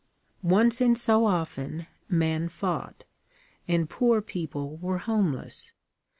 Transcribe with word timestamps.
Once 0.41 0.81
in 0.81 0.95
so 0.95 1.27
often 1.27 1.85
men 2.09 2.49
fought, 2.49 3.03
and 3.67 3.87
poor 3.87 4.19
people 4.19 4.77
were 4.77 4.97
homeless. 4.97 5.73